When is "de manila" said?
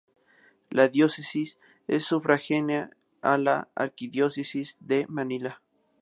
4.79-5.61